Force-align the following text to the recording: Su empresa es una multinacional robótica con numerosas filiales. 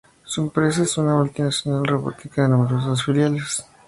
Su 0.23 0.41
empresa 0.41 0.81
es 0.81 0.97
una 0.97 1.13
multinacional 1.15 1.85
robótica 1.85 2.47
con 2.47 2.49
numerosas 2.57 3.03
filiales. 3.05 3.63